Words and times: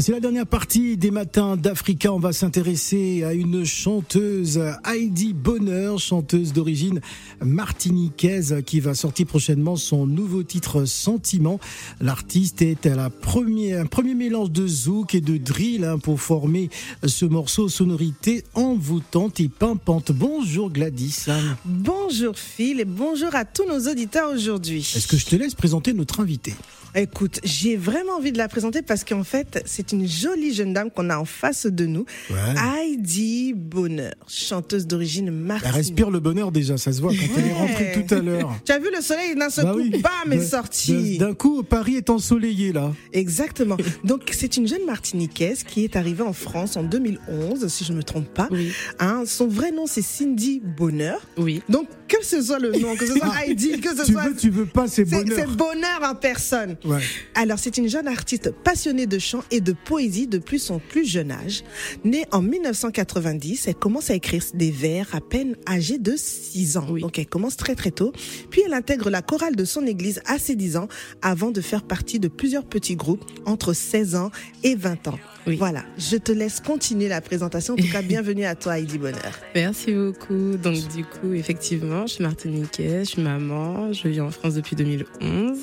C'est 0.00 0.10
la 0.10 0.20
dernière 0.20 0.46
partie 0.46 0.96
des 0.96 1.10
matins 1.10 1.56
d'Africa. 1.56 2.12
On 2.12 2.18
va 2.18 2.32
s'intéresser 2.32 3.24
à 3.24 3.34
une 3.34 3.64
chanteuse, 3.64 4.60
Heidi 4.84 5.34
Bonheur, 5.34 5.98
chanteuse 5.98 6.52
d'origine 6.52 7.00
martiniquaise, 7.40 8.62
qui 8.64 8.80
va 8.80 8.94
sortir 8.94 9.26
prochainement 9.26 9.76
son 9.76 10.06
nouveau 10.06 10.42
titre 10.42 10.86
Sentiment. 10.86 11.60
L'artiste 12.00 12.62
est 12.62 12.86
à 12.86 12.96
la 12.96 13.10
première, 13.10 13.82
un 13.82 13.86
premier 13.86 14.14
mélange 14.14 14.50
de 14.50 14.66
zouk 14.66 15.14
et 15.14 15.20
de 15.20 15.36
drill 15.36 15.84
hein, 15.84 15.98
pour 15.98 16.20
former 16.20 16.70
ce 17.04 17.26
morceau 17.26 17.68
sonorité 17.68 18.44
envoûtante 18.54 19.40
et 19.40 19.48
pimpante. 19.48 20.10
Bonjour 20.10 20.70
Gladys. 20.70 21.26
Bonjour 21.64 22.36
Phil 22.36 22.80
et 22.80 22.86
bonjour 22.86 23.34
à 23.34 23.44
tous 23.44 23.66
nos 23.66 23.90
auditeurs 23.90 24.30
aujourd'hui. 24.32 24.80
Est-ce 24.80 25.06
que 25.06 25.18
je 25.18 25.26
te 25.26 25.36
laisse 25.36 25.54
présenter 25.54 25.92
notre 25.92 26.20
invité? 26.20 26.54
Écoute, 26.94 27.40
j'ai 27.42 27.76
vraiment 27.76 28.16
envie 28.18 28.32
de 28.32 28.38
la 28.38 28.48
présenter 28.48 28.82
parce 28.82 29.02
qu'en 29.02 29.24
fait, 29.24 29.62
c'est 29.64 29.92
une 29.92 30.06
jolie 30.06 30.52
jeune 30.52 30.74
dame 30.74 30.90
qu'on 30.90 31.08
a 31.08 31.16
en 31.16 31.24
face 31.24 31.64
de 31.66 31.86
nous. 31.86 32.04
Heidi 32.30 33.54
Bonheur, 33.54 34.12
chanteuse 34.28 34.86
d'origine 34.86 35.30
martiniquaise. 35.30 35.70
Elle 35.74 35.80
respire 35.80 36.10
le 36.10 36.20
bonheur 36.20 36.52
déjà, 36.52 36.76
ça 36.76 36.92
se 36.92 37.00
voit 37.00 37.12
quand 37.12 37.38
elle 37.38 37.46
est 37.46 37.52
rentrée 37.54 37.92
tout 38.06 38.14
à 38.14 38.18
l'heure. 38.18 38.52
Tu 38.66 38.72
as 38.72 38.78
vu 38.78 38.88
le 38.94 39.00
soleil 39.00 39.34
d'un 39.34 39.48
seul 39.48 39.64
Bah 39.64 39.72
coup, 39.72 39.78
oui. 39.78 40.02
bam, 40.02 40.32
est 40.32 40.42
sorti. 40.44 41.16
D'un 41.18 41.32
coup, 41.34 41.62
Paris 41.62 41.96
est 41.96 42.10
ensoleillé 42.10 42.72
là. 42.72 42.92
Exactement. 43.12 43.76
Donc, 44.04 44.28
c'est 44.32 44.56
une 44.58 44.68
jeune 44.68 44.84
martiniquaise 44.84 45.62
qui 45.62 45.84
est 45.84 45.96
arrivée 45.96 46.22
en 46.22 46.32
France 46.34 46.76
en 46.76 46.82
2011, 46.82 47.68
si 47.68 47.84
je 47.84 47.92
ne 47.92 47.96
me 47.98 48.02
trompe 48.02 48.28
pas. 48.28 48.48
Oui. 48.50 48.70
Hein, 48.98 49.22
son 49.26 49.48
vrai 49.48 49.72
nom, 49.72 49.86
c'est 49.86 50.02
Cindy 50.02 50.60
Bonheur. 50.76 51.20
Oui. 51.38 51.62
Donc, 51.70 51.88
que 52.06 52.22
ce 52.24 52.42
soit 52.42 52.58
le 52.58 52.72
nom, 52.72 52.94
que 52.96 53.06
ce 53.06 53.14
soit 53.16 53.32
Heidi, 53.46 53.80
que 53.80 53.96
ce 53.96 54.04
Tu 54.04 54.12
soit... 54.12 54.24
veux, 54.28 54.36
tu 54.36 54.50
veux 54.50 54.66
pas, 54.66 54.86
c'est 54.86 55.08
C'est 55.08 55.24
bonheur. 55.24 55.38
c'est 55.40 55.56
bonheur 55.56 56.00
en 56.04 56.14
personne. 56.14 56.76
Ouais. 56.84 57.00
Alors, 57.34 57.58
c'est 57.58 57.78
une 57.78 57.88
jeune 57.88 58.08
artiste 58.08 58.50
passionnée 58.50 59.06
de 59.06 59.18
chant 59.18 59.42
et 59.50 59.60
de 59.60 59.72
poésie 59.72 60.26
depuis 60.26 60.58
son 60.58 60.78
plus 60.78 61.08
jeune 61.08 61.30
âge. 61.30 61.62
Née 62.04 62.24
en 62.30 62.42
1990, 62.42 63.68
elle 63.68 63.74
commence 63.74 64.10
à 64.10 64.14
écrire 64.14 64.42
des 64.54 64.70
vers 64.70 65.14
à 65.14 65.20
peine 65.20 65.56
âgée 65.68 65.98
de 65.98 66.14
6 66.16 66.76
ans. 66.76 66.86
Oui. 66.90 67.00
Donc, 67.00 67.18
elle 67.18 67.26
commence 67.26 67.56
très 67.56 67.74
très 67.74 67.90
tôt. 67.90 68.12
Puis, 68.50 68.62
elle 68.66 68.74
intègre 68.74 69.10
la 69.10 69.22
chorale 69.22 69.56
de 69.56 69.64
son 69.64 69.86
église 69.86 70.20
à 70.26 70.38
ses 70.38 70.56
10 70.56 70.76
ans 70.76 70.88
avant 71.20 71.50
de 71.50 71.60
faire 71.60 71.82
partie 71.82 72.18
de 72.18 72.28
plusieurs 72.28 72.64
petits 72.64 72.96
groupes 72.96 73.24
entre 73.46 73.72
16 73.72 74.16
ans 74.16 74.30
et 74.62 74.74
20 74.74 75.08
ans. 75.08 75.18
Oui. 75.46 75.56
Voilà, 75.56 75.84
je 75.98 76.16
te 76.16 76.30
laisse 76.30 76.60
continuer 76.60 77.08
la 77.08 77.20
présentation. 77.20 77.74
En 77.74 77.76
tout 77.76 77.90
cas, 77.90 78.02
bienvenue 78.02 78.44
à 78.44 78.54
toi, 78.54 78.78
Heidi 78.78 78.98
Bonheur. 78.98 79.38
Merci 79.54 79.92
beaucoup. 79.92 80.56
Donc 80.56 80.76
du 80.94 81.04
coup, 81.04 81.32
effectivement, 81.32 82.06
je 82.06 82.14
suis 82.14 82.22
martiniquaise, 82.22 83.08
je 83.08 83.12
suis 83.12 83.22
maman, 83.22 83.92
je 83.92 84.08
vis 84.08 84.20
en 84.20 84.30
France 84.30 84.54
depuis 84.54 84.76
2011. 84.76 85.58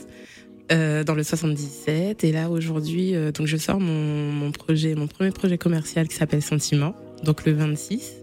Euh, 0.72 1.04
dans 1.04 1.16
le 1.16 1.24
77 1.24 2.24
et 2.24 2.32
là 2.32 2.50
aujourd'hui 2.50 3.16
euh, 3.16 3.32
donc 3.32 3.48
je 3.48 3.58
sors 3.58 3.80
mon, 3.80 4.32
mon 4.32 4.52
projet 4.52 4.96
mon 4.96 5.08
premier 5.08 5.32
projet 5.32 5.58
commercial 5.58 6.08
qui 6.08 6.16
s'appelle 6.16 6.42
Sentiment 6.42 6.96
donc 7.24 7.46
le 7.46 7.54
26 7.54 8.14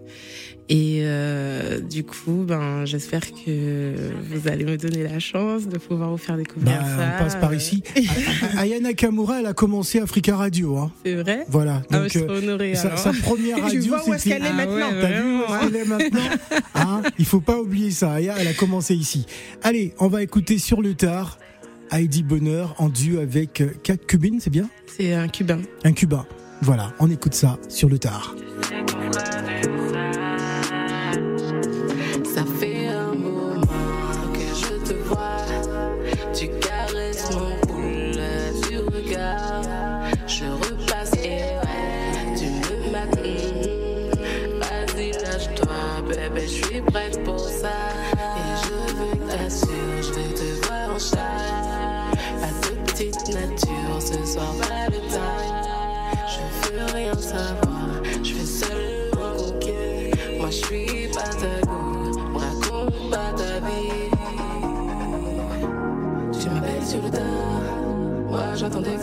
et 0.69 0.99
euh, 1.03 1.79
du 1.79 2.03
coup 2.03 2.43
ben 2.45 2.83
j'espère 2.83 3.21
que 3.21 3.93
vous 4.29 4.49
allez 4.49 4.65
me 4.65 4.75
donner 4.77 5.01
la 5.03 5.17
chance 5.19 5.65
de 5.67 5.77
pouvoir 5.77 6.09
vous 6.11 6.17
faire 6.17 6.35
découvrir 6.35 6.73
Bah, 6.77 6.83
ça 6.85 7.15
on 7.19 7.23
passe 7.23 7.35
par 7.37 7.53
ici. 7.53 7.83
A- 7.95 8.59
A- 8.59 8.61
Ayana 8.63 8.91
Kamura, 8.93 9.39
elle 9.39 9.45
a 9.45 9.53
commencé 9.53 9.99
Africa 9.99 10.35
Radio. 10.35 10.75
Hein. 10.77 10.91
c'est 11.05 11.15
vrai? 11.15 11.45
Voilà. 11.47 11.83
ah, 11.89 11.99
Donc, 11.99 12.03
je 12.05 12.09
suis 12.09 12.19
euh, 12.19 12.37
honorée 12.39 12.75
sa, 12.75 12.97
sa 12.97 13.13
première 13.13 13.61
radio, 13.63 13.81
tu 13.81 13.87
vois 13.87 14.01
où 14.09 14.13
est-ce 14.13 14.25
qu'elle 14.27 14.43
est 14.43 14.49
Ah 14.49 14.53
maintenant? 14.53 14.89
Ouais, 14.89 15.01
T'as 15.01 15.21
vu 15.21 15.35
où 15.37 15.41
est-ce 15.43 15.69
qu'elle 15.71 15.81
est 15.81 15.85
maintenant? 15.85 16.21
Hein? 16.75 17.01
Il 17.17 17.25
faut 17.25 17.39
pas 17.39 17.59
oublier 17.61 17.91
ça. 17.91 18.11
Aya, 18.11 18.35
elle 18.37 18.47
a 18.49 18.53
commencé 18.53 18.93
ici. 18.93 19.25
Allez, 19.63 19.93
on 19.99 20.07
va 20.09 20.21
écouter 20.21 20.57
sur 20.57 20.81
le 20.81 20.95
tard 20.95 21.39
Heidi 21.91 22.23
Bonheur 22.23 22.75
en 22.77 22.89
duo 22.89 23.19
avec 23.19 23.61
euh, 23.61 23.71
Kat 23.83 23.97
Kubin, 23.97 24.39
c'est 24.39 24.49
bien? 24.49 24.69
C'est 24.87 25.13
un 25.13 25.27
cubain 25.27 25.61
Un 25.83 25.93
Cubain. 25.93 26.25
Voilà, 26.61 26.93
on 26.99 27.09
écoute 27.09 27.33
ça 27.33 27.57
sur 27.69 27.87
le 27.89 27.99
tard. 27.99 28.35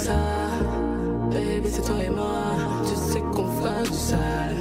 Ça. 0.04 0.20
Baby, 1.31 1.69
c'est 1.70 1.82
toi 1.82 1.97
et 2.04 2.10
moi, 2.10 2.56
tu 2.87 2.94
sais 2.94 3.20
qu'on 3.20 3.47
fera 3.56 3.82
du 3.82 3.98
sale. 4.09 4.53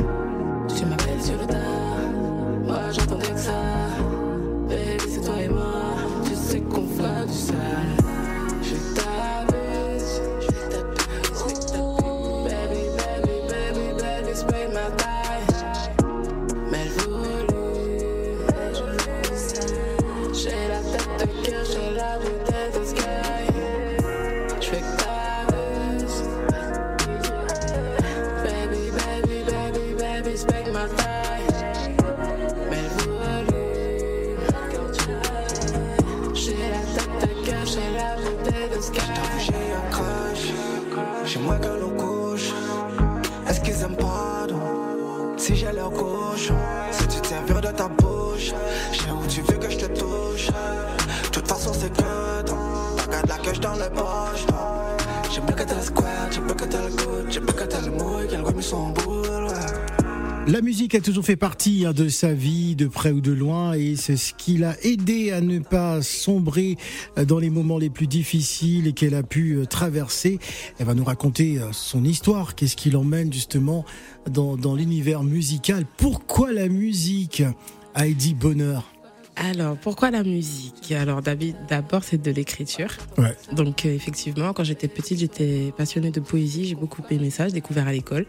Crush, 39.91 40.53
j'aimerais 41.25 41.59
que 41.59 41.67
l'on 41.67 41.89
couche. 41.89 42.51
Est-ce 43.47 43.61
qu'ils 43.61 43.81
aiment 43.81 43.95
pas 43.95 44.47
donc? 44.47 44.59
Si 45.37 45.55
j'ai 45.55 45.71
leur 45.71 45.91
gauche, 45.91 46.51
si 46.91 47.07
tu 47.07 47.19
te 47.19 47.27
servir 47.27 47.61
de 47.61 47.67
ta 47.67 47.87
bouche, 47.87 48.53
j'ai 48.91 49.11
où 49.11 49.25
tu 49.27 49.41
veux 49.41 49.57
que 49.57 49.69
je 49.69 49.77
te 49.77 49.85
touche. 49.85 50.47
De 50.47 51.29
toute 51.31 51.47
façon, 51.47 51.73
c'est 51.73 51.91
que 51.91 52.41
dans 52.45 52.95
ta 52.97 53.11
garde 53.11 53.29
la 53.29 53.37
queue 53.37 53.59
dans 53.59 53.75
le 53.75 53.89
poche. 53.89 54.45
J'aime 55.31 55.45
bien 55.45 55.55
que 55.55 55.63
t'as 55.63 55.75
le 55.75 55.81
square, 55.81 56.31
j'aime 56.31 56.45
bien 56.45 56.55
que 56.55 56.65
t'as 56.65 56.81
le 56.81 56.89
good, 56.91 57.25
j'aime 57.29 57.45
bien 57.45 57.53
que 57.55 57.63
t'as 57.63 57.81
le 57.81 57.91
mouille, 57.91 58.27
qu'elle 58.27 58.41
remet 58.41 58.61
son 58.61 58.93
ouais. 59.07 59.12
La 60.45 60.61
musique 60.61 60.93
a 60.93 60.99
toujours 60.99 61.23
fait 61.23 61.37
partie 61.37 61.85
hein, 61.85 61.93
de 61.93 62.09
sa 62.09 62.33
vie, 62.33 62.75
de 62.75 62.87
près 62.87 63.11
ou 63.11 63.21
de 63.21 63.31
loin, 63.31 63.73
et 63.73 63.95
c'est 63.95 64.17
ce 64.17 64.33
qui 64.33 64.57
l'a 64.57 64.75
aidé 64.83 65.31
à 65.31 65.39
ne 65.39 65.59
pas 65.59 66.01
sombrer 66.01 66.75
euh, 67.17 67.23
dans 67.23 67.39
les 67.39 67.49
moments 67.49 67.77
les 67.77 67.89
plus 67.89 68.07
difficiles 68.07 68.87
et 68.87 68.93
qu'elle 68.93 69.15
a 69.15 69.23
pu 69.23 69.53
euh, 69.53 69.65
traverser. 69.65 70.39
Elle 70.79 70.85
va 70.85 70.95
nous 70.95 71.05
raconter 71.05 71.59
euh, 71.59 71.71
son 71.71 72.03
histoire, 72.03 72.55
qu'est-ce 72.55 72.75
qui 72.75 72.89
l'emmène 72.89 73.31
justement 73.31 73.85
dans, 74.29 74.57
dans 74.57 74.75
l'univers 74.75 75.23
musical. 75.23 75.85
Pourquoi 75.97 76.51
la 76.51 76.67
musique 76.67 77.41
Heidi 77.95 78.33
Bonheur? 78.33 78.93
Alors, 79.35 79.77
pourquoi 79.77 80.11
la 80.11 80.23
musique? 80.23 80.91
Alors, 80.91 81.21
David, 81.21 81.55
d'abord, 81.67 82.03
c'est 82.03 82.21
de 82.21 82.29
l'écriture. 82.31 82.89
Ouais. 83.17 83.35
Donc, 83.53 83.85
euh, 83.85 83.95
effectivement, 83.95 84.53
quand 84.53 84.63
j'étais 84.63 84.87
petite, 84.87 85.19
j'étais 85.19 85.73
passionnée 85.75 86.11
de 86.11 86.19
poésie. 86.19 86.65
J'ai 86.65 86.75
beaucoup 86.75 87.01
aimé 87.09 87.31
ça. 87.31 87.47
J'ai 87.47 87.53
découvert 87.53 87.87
à 87.87 87.91
l'école. 87.91 88.27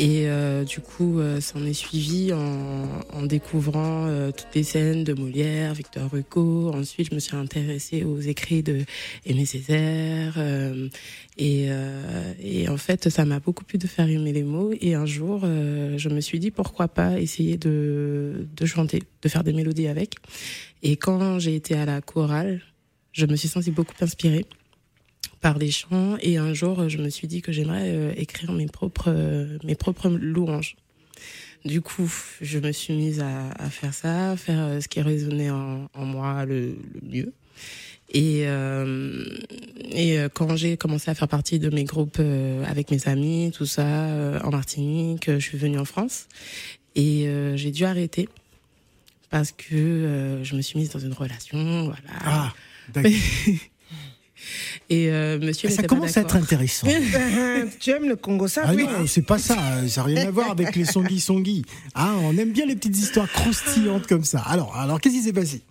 Et 0.00 0.28
euh, 0.28 0.62
du 0.62 0.78
coup, 0.78 1.18
euh, 1.18 1.40
ça 1.40 1.58
en 1.58 1.66
est 1.66 1.72
suivi 1.72 2.32
en, 2.32 2.86
en 3.12 3.22
découvrant 3.24 4.06
euh, 4.06 4.30
toutes 4.30 4.54
les 4.54 4.62
scènes 4.62 5.02
de 5.02 5.12
Molière, 5.12 5.74
Victor 5.74 6.14
Hugo. 6.14 6.70
Ensuite, 6.72 7.08
je 7.10 7.14
me 7.16 7.18
suis 7.18 7.34
intéressée 7.34 8.04
aux 8.04 8.20
écrits 8.20 8.62
de 8.62 8.84
Aimé 9.26 9.44
Césaire. 9.44 10.34
euh, 10.36 10.88
et, 11.36 11.66
euh, 11.70 12.32
et 12.40 12.68
en 12.68 12.76
fait, 12.76 13.08
ça 13.08 13.24
m'a 13.24 13.40
beaucoup 13.40 13.64
plu 13.64 13.76
de 13.76 13.88
faire 13.88 14.08
aimer 14.08 14.32
les 14.32 14.44
mots. 14.44 14.72
Et 14.80 14.94
un 14.94 15.06
jour, 15.06 15.40
euh, 15.42 15.98
je 15.98 16.08
me 16.08 16.20
suis 16.20 16.38
dit 16.38 16.52
pourquoi 16.52 16.86
pas 16.86 17.18
essayer 17.18 17.56
de, 17.56 18.46
de 18.56 18.66
chanter, 18.66 19.02
de 19.22 19.28
faire 19.28 19.42
des 19.42 19.52
mélodies 19.52 19.88
avec. 19.88 20.14
Et 20.84 20.96
quand 20.96 21.40
j'ai 21.40 21.56
été 21.56 21.74
à 21.74 21.86
la 21.86 22.00
chorale, 22.00 22.60
je 23.10 23.26
me 23.26 23.34
suis 23.34 23.48
sentie 23.48 23.72
beaucoup 23.72 23.94
inspirée 24.00 24.46
par 25.40 25.58
les 25.58 25.70
chants 25.70 26.16
et 26.20 26.36
un 26.36 26.52
jour 26.54 26.88
je 26.88 26.98
me 26.98 27.08
suis 27.10 27.28
dit 27.28 27.42
que 27.42 27.52
j'aimerais 27.52 27.88
euh, 27.88 28.12
écrire 28.16 28.52
mes 28.52 28.66
propres 28.66 29.08
euh, 29.08 29.58
mes 29.64 29.74
propres 29.74 30.08
louanges. 30.08 30.76
Du 31.64 31.80
coup, 31.80 32.10
je 32.40 32.60
me 32.60 32.70
suis 32.70 32.94
mise 32.94 33.20
à, 33.20 33.50
à 33.58 33.68
faire 33.68 33.92
ça, 33.92 34.30
à 34.30 34.36
faire 34.36 34.60
euh, 34.60 34.80
ce 34.80 34.86
qui 34.86 35.00
résonnait 35.00 35.50
en, 35.50 35.88
en 35.92 36.04
moi 36.04 36.44
le, 36.44 36.76
le 36.94 37.00
mieux. 37.02 37.32
Et, 38.10 38.44
euh, 38.46 39.24
et 39.90 40.18
euh, 40.18 40.28
quand 40.32 40.56
j'ai 40.56 40.76
commencé 40.76 41.10
à 41.10 41.14
faire 41.14 41.28
partie 41.28 41.58
de 41.58 41.68
mes 41.68 41.84
groupes 41.84 42.18
euh, 42.20 42.64
avec 42.64 42.90
mes 42.90 43.06
amis, 43.06 43.50
tout 43.54 43.66
ça, 43.66 43.86
euh, 43.86 44.40
en 44.44 44.50
Martinique, 44.50 45.28
euh, 45.28 45.38
je 45.38 45.44
suis 45.44 45.58
venue 45.58 45.78
en 45.78 45.84
France 45.84 46.26
et 46.94 47.28
euh, 47.28 47.56
j'ai 47.56 47.70
dû 47.70 47.84
arrêter 47.84 48.28
parce 49.28 49.52
que 49.52 49.74
euh, 49.74 50.44
je 50.44 50.56
me 50.56 50.62
suis 50.62 50.78
mise 50.78 50.90
dans 50.90 50.98
une 51.00 51.12
relation, 51.12 51.84
voilà. 51.84 52.00
Ah, 52.24 52.54
d'accord. 52.94 53.12
Et 54.90 55.10
euh, 55.10 55.38
monsieur 55.38 55.68
Ça 55.68 55.76
n'était 55.76 55.88
pas 55.88 55.96
commence 55.96 56.16
à 56.16 56.20
être 56.22 56.36
intéressant. 56.36 56.86
tu 57.80 57.90
aimes 57.90 58.08
le 58.08 58.16
Congo 58.16 58.48
ça 58.48 58.62
Ah 58.64 58.72
oui. 58.74 58.84
non, 58.84 59.06
c'est 59.06 59.22
pas 59.22 59.38
ça, 59.38 59.56
euh, 59.78 59.88
ça 59.88 60.00
n'a 60.02 60.06
rien 60.06 60.26
à 60.26 60.30
voir 60.30 60.50
avec 60.50 60.74
les 60.76 60.84
songis 60.84 61.20
songis. 61.20 61.64
Ah, 61.94 62.14
on 62.22 62.36
aime 62.38 62.52
bien 62.52 62.66
les 62.66 62.76
petites 62.76 62.96
histoires 62.96 63.30
croustillantes 63.30 64.06
comme 64.06 64.24
ça. 64.24 64.40
Alors, 64.40 64.76
alors 64.76 65.00
qu'est-ce 65.00 65.14
qui 65.16 65.22
s'est 65.22 65.32
passé? 65.32 65.62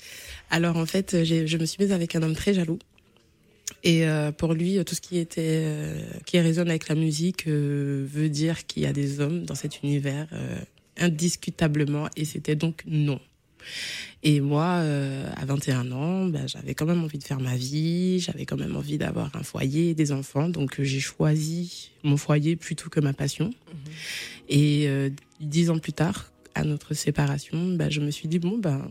Alors 0.50 0.78
en 0.78 0.86
fait, 0.86 1.24
j'ai- 1.24 1.48
je 1.48 1.58
me 1.58 1.66
suis 1.66 1.82
mise 1.84 1.92
avec 1.92 2.16
un 2.16 2.22
homme 2.24 2.36
très 2.36 2.54
jaloux. 2.54 2.80
Et 3.84 4.06
euh, 4.08 4.32
pour 4.32 4.54
lui, 4.54 4.84
tout 4.86 4.96
ce 4.96 5.02
qui 5.02 5.18
était, 5.18 5.42
euh, 5.66 6.00
qui 6.26 6.40
résonne 6.40 6.70
avec 6.70 6.88
la 6.88 6.96
musique 6.96 7.48
euh, 7.48 8.06
veut 8.10 8.30
dire 8.30 8.66
qu'il 8.66 8.84
y 8.84 8.86
a 8.86 8.94
des 8.94 9.20
hommes 9.20 9.44
dans 9.44 9.56
cet 9.56 9.84
univers 9.84 10.28
euh, 10.34 10.58
indiscutablement. 10.98 12.08
Et 12.16 12.26
c'était 12.26 12.56
donc 12.56 12.82
non. 12.88 13.20
Et 14.24 14.42
moi, 14.42 14.80
euh, 14.82 15.30
à 15.36 15.46
21 15.46 15.92
ans, 15.92 16.26
bah, 16.26 16.48
j'avais 16.48 16.74
quand 16.74 16.86
même 16.86 17.04
envie 17.04 17.20
de 17.20 17.24
faire 17.24 17.40
ma 17.40 17.56
vie, 17.56 18.20
j'avais 18.20 18.46
quand 18.46 18.58
même 18.58 18.76
envie 18.76 18.98
d'avoir 18.98 19.36
un 19.36 19.44
foyer, 19.44 19.94
des 19.94 20.12
enfants, 20.12 20.50
donc 20.50 20.80
euh, 20.80 20.84
j'ai 20.84 21.00
choisi 21.00 21.92
mon 22.04 22.18
foyer 22.18 22.56
plutôt 22.56 22.90
que 22.90 23.00
ma 23.00 23.14
passion. 23.14 23.52
Et 24.50 24.88
euh, 24.88 25.10
dix 25.40 25.70
ans 25.70 25.78
plus 25.78 25.94
tard, 25.94 26.32
à 26.56 26.64
notre 26.64 26.94
séparation, 26.94 27.76
bah, 27.76 27.90
je 27.90 28.02
me 28.02 28.10
suis 28.10 28.28
dit 28.28 28.40
bon 28.40 28.58
bah 28.58 28.90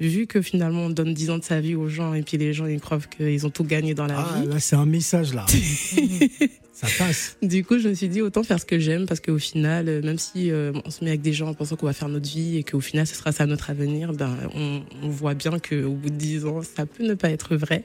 vu 0.00 0.26
que 0.26 0.40
finalement 0.42 0.86
on 0.86 0.90
donne 0.90 1.12
10 1.14 1.30
ans 1.30 1.38
de 1.38 1.44
sa 1.44 1.60
vie 1.60 1.74
aux 1.74 1.88
gens 1.88 2.14
et 2.14 2.22
puis 2.22 2.36
les 2.38 2.52
gens 2.52 2.66
ils 2.66 2.80
croient 2.80 2.98
qu'ils 3.16 3.46
ont 3.46 3.50
tout 3.50 3.64
gagné 3.64 3.94
dans 3.94 4.06
la 4.06 4.18
Ah, 4.18 4.40
vie. 4.40 4.48
là, 4.48 4.58
c'est 4.58 4.76
un 4.76 4.86
message 4.86 5.34
là. 5.34 5.44
ça 6.72 6.86
passe. 6.98 7.36
Du 7.42 7.62
coup, 7.62 7.78
je 7.78 7.88
me 7.90 7.94
suis 7.94 8.08
dit 8.08 8.22
autant 8.22 8.42
faire 8.42 8.58
ce 8.58 8.64
que 8.64 8.78
j'aime 8.78 9.04
parce 9.06 9.20
qu'au 9.20 9.38
final, 9.38 9.86
euh, 9.88 10.00
même 10.02 10.16
si 10.18 10.50
euh, 10.50 10.72
on 10.86 10.90
se 10.90 11.04
met 11.04 11.10
avec 11.10 11.20
des 11.20 11.34
gens 11.34 11.48
en 11.48 11.54
pensant 11.54 11.76
qu'on 11.76 11.84
va 11.86 11.92
faire 11.92 12.08
notre 12.08 12.28
vie 12.30 12.56
et 12.56 12.64
qu'au 12.64 12.80
final 12.80 13.06
ce 13.06 13.14
sera 13.14 13.32
ça 13.32 13.44
notre 13.44 13.68
avenir, 13.68 14.14
ben 14.14 14.34
on, 14.54 14.82
on 15.02 15.08
voit 15.10 15.34
bien 15.34 15.58
qu'au 15.58 15.90
bout 15.90 16.08
de 16.08 16.14
10 16.16 16.46
ans, 16.46 16.62
ça 16.62 16.86
peut 16.86 17.04
ne 17.06 17.12
pas 17.14 17.28
être 17.30 17.54
vrai. 17.56 17.84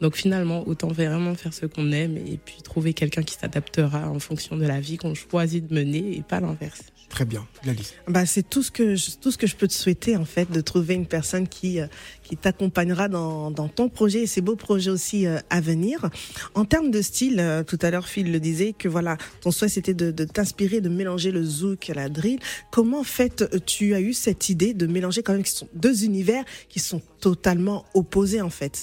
Donc 0.00 0.14
finalement, 0.16 0.66
autant 0.68 0.88
vraiment 0.88 1.34
faire 1.34 1.52
ce 1.52 1.66
qu'on 1.66 1.90
aime 1.90 2.16
et 2.16 2.38
puis 2.44 2.58
trouver 2.62 2.92
quelqu'un 2.94 3.22
qui 3.22 3.34
s'adaptera 3.34 4.08
en 4.08 4.20
fonction 4.20 4.56
de 4.56 4.64
la 4.66 4.78
vie 4.80 4.96
qu'on 4.96 5.14
choisit 5.14 5.66
de 5.66 5.74
mener 5.74 6.16
et 6.16 6.22
pas 6.22 6.38
l'inverse. 6.38 6.82
Très 7.08 7.24
bien, 7.24 7.46
Gladys. 7.62 7.94
Bah, 8.08 8.26
c'est 8.26 8.42
tout 8.42 8.62
ce 8.62 8.70
que 8.70 8.94
je, 8.94 9.12
tout 9.20 9.30
ce 9.30 9.38
que 9.38 9.46
je 9.46 9.56
peux 9.56 9.68
te 9.68 9.72
souhaiter 9.72 10.16
en 10.16 10.24
fait, 10.24 10.50
de 10.50 10.60
trouver 10.60 10.94
une 10.94 11.06
personne 11.06 11.48
qui 11.48 11.80
euh, 11.80 11.86
qui 12.24 12.36
t'accompagnera 12.36 13.08
dans, 13.08 13.50
dans 13.50 13.68
ton 13.68 13.88
projet 13.88 14.22
et 14.22 14.26
ces 14.26 14.40
beaux 14.40 14.56
projets 14.56 14.90
aussi 14.90 15.26
euh, 15.26 15.38
à 15.48 15.60
venir. 15.60 16.10
En 16.54 16.64
termes 16.64 16.90
de 16.90 17.00
style, 17.00 17.38
euh, 17.38 17.62
tout 17.62 17.78
à 17.80 17.90
l'heure 17.90 18.08
Phil 18.08 18.32
le 18.32 18.40
disait 18.40 18.74
que 18.76 18.88
voilà, 18.88 19.16
ton 19.40 19.50
souhait 19.50 19.68
c'était 19.68 19.94
de, 19.94 20.10
de 20.10 20.24
t'inspirer, 20.24 20.80
de 20.80 20.88
mélanger 20.88 21.30
le 21.30 21.44
zouk 21.44 21.88
et 21.88 21.94
la 21.94 22.08
drill. 22.08 22.40
Comment 22.70 23.00
en 23.00 23.04
fait 23.04 23.44
tu 23.66 23.94
as 23.94 24.00
eu 24.00 24.12
cette 24.12 24.48
idée 24.48 24.74
de 24.74 24.86
mélanger 24.86 25.22
quand 25.22 25.32
même 25.32 25.44
qui 25.44 25.52
sont 25.52 25.68
deux 25.74 26.04
univers 26.04 26.44
qui 26.68 26.80
sont 26.80 27.00
totalement 27.20 27.86
opposés 27.94 28.42
en 28.42 28.50
fait? 28.50 28.82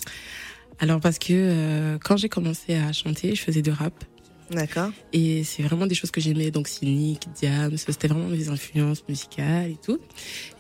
Alors 0.79 0.99
parce 0.99 1.19
que 1.19 1.33
euh, 1.33 1.97
quand 2.03 2.17
j'ai 2.17 2.29
commencé 2.29 2.75
à 2.75 2.91
chanter, 2.93 3.35
je 3.35 3.41
faisais 3.41 3.61
du 3.61 3.69
rap. 3.69 3.93
D'accord. 4.53 4.91
Et 5.13 5.43
c'est 5.43 5.63
vraiment 5.63 5.87
des 5.87 5.95
choses 5.95 6.11
que 6.11 6.21
j'aimais, 6.21 6.51
donc 6.51 6.67
Cynic, 6.67 7.27
Diams, 7.35 7.75
c'était 7.77 8.07
vraiment 8.07 8.27
mes 8.27 8.49
influences 8.49 9.03
musicales 9.07 9.71
et 9.71 9.77
tout. 9.83 9.99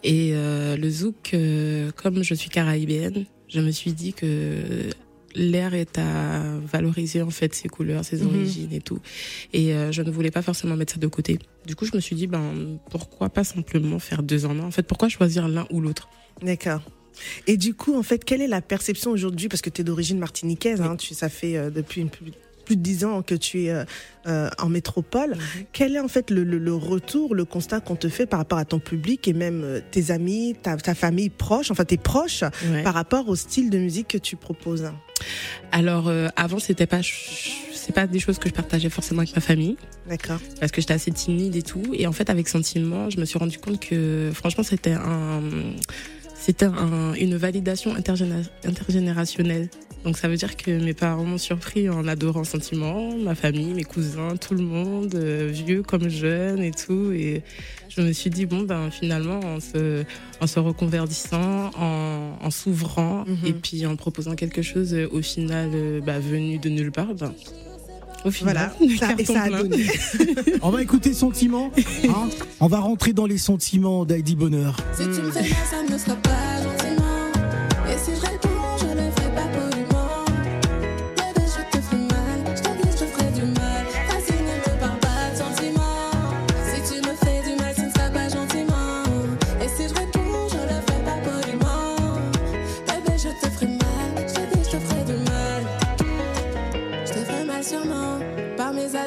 Et 0.03 0.31
euh, 0.33 0.75
le 0.77 0.89
zouk, 0.89 1.33
euh, 1.33 1.91
comme 1.91 2.23
je 2.23 2.33
suis 2.33 2.49
caraïbéenne, 2.49 3.25
je 3.49 3.59
me 3.61 3.71
suis 3.71 3.93
dit 3.93 4.13
que 4.13 4.89
l'air 5.35 5.73
est 5.73 5.97
à 5.97 6.43
valoriser 6.71 7.21
en 7.23 7.29
fait 7.31 7.53
ses 7.55 7.67
couleurs, 7.67 8.05
ses 8.05 8.17
Mhm. 8.21 8.27
origines 8.27 8.73
et 8.73 8.81
tout. 8.81 8.99
Et 9.51 9.73
euh, 9.73 9.91
je 9.91 10.01
ne 10.01 10.11
voulais 10.11 10.29
pas 10.31 10.41
forcément 10.43 10.75
mettre 10.75 10.93
ça 10.93 10.99
de 10.99 11.07
côté. 11.07 11.39
Du 11.65 11.75
coup, 11.75 11.85
je 11.85 11.95
me 11.95 11.99
suis 12.01 12.15
dit, 12.15 12.27
ben 12.27 12.77
pourquoi 12.91 13.29
pas 13.29 13.43
simplement 13.43 13.99
faire 13.99 14.21
deux 14.23 14.45
en 14.45 14.59
un? 14.59 14.63
En 14.63 14.71
fait, 14.71 14.83
pourquoi 14.83 15.09
choisir 15.09 15.47
l'un 15.47 15.65
ou 15.71 15.81
l'autre? 15.81 16.07
D'accord. 16.43 16.81
Et 17.47 17.57
du 17.57 17.73
coup, 17.75 17.95
en 17.95 18.01
fait, 18.03 18.23
quelle 18.25 18.41
est 18.41 18.47
la 18.47 18.61
perception 18.61 19.11
aujourd'hui? 19.11 19.47
Parce 19.47 19.61
que 19.61 19.69
tu 19.69 19.81
es 19.81 19.83
d'origine 19.83 20.17
martiniquaise, 20.19 20.81
hein, 20.81 20.95
tu, 20.97 21.13
ça 21.13 21.29
fait 21.29 21.57
euh, 21.57 21.69
depuis 21.69 22.01
une 22.01 22.09
plus, 22.63 22.75
de 22.77 22.81
dix 22.81 23.05
ans 23.05 23.21
que 23.21 23.35
tu 23.35 23.63
es 23.65 23.69
euh, 23.71 23.83
euh, 24.27 24.49
en 24.59 24.69
métropole. 24.69 25.35
Quel 25.73 25.95
est 25.95 25.99
en 25.99 26.07
fait 26.07 26.29
le, 26.31 26.43
le- 26.43 26.57
le 26.57 26.73
retour, 26.73 27.35
le 27.35 27.45
constat 27.45 27.79
qu'on 27.81 27.95
te 27.95 28.09
fait 28.09 28.25
par 28.25 28.39
rapport 28.39 28.57
à 28.57 28.65
ton 28.65 28.79
public 28.79 29.27
et 29.27 29.33
même 29.33 29.61
euh, 29.63 29.79
tes 29.91 30.11
amis, 30.11 30.55
ta, 30.61 30.77
ta 30.77 30.95
famille 30.95 31.29
proche, 31.29 31.71
enfin 31.71 31.85
tes 31.85 31.97
proches, 31.97 32.43
Ouais. 32.71 32.83
par 32.83 32.93
rapport 32.93 33.27
au 33.29 33.35
style 33.35 33.69
de 33.69 33.77
musique 33.77 34.07
que 34.09 34.17
tu 34.17 34.35
proposes? 34.35 34.91
Alors 35.71 36.07
euh, 36.07 36.27
avant, 36.35 36.59
c'était 36.59 36.85
pas, 36.87 36.99
c'est 37.73 37.93
pas 37.93 38.07
des 38.07 38.19
choses 38.19 38.39
que 38.39 38.49
je 38.49 38.53
partageais 38.53 38.89
forcément 38.89 39.21
avec 39.21 39.35
ma 39.35 39.41
famille. 39.41 39.77
D'accord. 40.07 40.39
parce 40.59 40.71
que 40.71 40.81
j'étais 40.81 40.93
assez 40.93 41.11
timide 41.11 41.55
et 41.55 41.61
tout. 41.61 41.83
Et 41.93 42.07
en 42.07 42.11
fait, 42.11 42.29
avec 42.29 42.47
Sentiment, 42.49 43.09
je 43.09 43.19
me 43.19 43.25
suis 43.25 43.39
rendu 43.39 43.57
compte 43.57 43.79
que 43.79 44.31
franchement, 44.33 44.63
c'était 44.63 44.91
un, 44.93 45.41
c'était 46.45 46.65
un, 46.65 47.13
une 47.13 47.35
validation 47.37 47.95
intergéné- 47.95 48.49
intergénérationnelle. 48.65 49.69
Donc 50.03 50.17
ça 50.17 50.27
veut 50.27 50.35
dire 50.35 50.57
que 50.57 50.69
mes 50.83 50.93
parents 50.93 51.23
m'ont 51.23 51.37
surpris 51.37 51.87
en 51.87 52.05
adorant 52.09 52.43
Sentiment, 52.43 53.15
ma 53.17 53.35
famille, 53.35 53.73
mes 53.73 53.85
cousins, 53.85 54.35
tout 54.35 54.53
le 54.53 54.61
monde, 54.63 55.15
euh, 55.15 55.49
vieux 55.49 55.81
comme 55.81 56.09
jeune 56.09 56.61
et 56.61 56.71
tout. 56.71 57.13
Et 57.13 57.41
je 57.87 58.01
me 58.01 58.11
suis 58.11 58.29
dit 58.29 58.45
bon 58.45 58.63
ben 58.63 58.91
finalement 58.91 59.39
en 59.39 59.61
se, 59.61 60.03
en 60.41 60.47
se 60.47 60.59
reconvertissant, 60.59 61.71
en, 61.77 62.37
en 62.41 62.51
s'ouvrant 62.51 63.23
Mhm. 63.25 63.37
et 63.47 63.53
puis 63.53 63.85
en 63.85 63.95
proposant 63.95 64.35
quelque 64.35 64.61
chose 64.61 64.93
euh, 64.93 65.07
au 65.11 65.21
final 65.21 65.69
euh, 65.73 66.01
bah, 66.01 66.19
venu 66.19 66.57
de 66.57 66.67
nulle 66.67 66.91
part, 66.91 67.13
ben 67.15 67.33
au 68.25 68.31
final, 68.31 68.71
Voilà. 68.79 68.95
Ça, 68.99 69.13
et 69.17 69.25
ça 69.25 69.41
a 69.43 69.49
donné. 69.49 69.85
On 70.61 70.69
va 70.69 70.81
écouter 70.81 71.13
Sentiment. 71.13 71.71
hein 72.09 72.29
On 72.59 72.67
va 72.67 72.79
rentrer 72.79 73.13
dans 73.13 73.25
les 73.25 73.37
sentiments 73.37 74.05
d'Heidi 74.05 74.35
Bonheur. 74.35 74.75
Si 74.93 75.03
tu 75.03 75.09
me 75.21 75.31
fais 75.31 75.43
ça 75.43 75.83
ne 75.93 75.97
sera 75.97 76.15
pas 76.17 76.29
Tu 98.93 98.99